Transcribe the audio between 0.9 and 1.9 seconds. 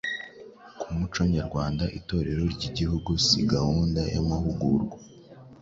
muco nyarwanda.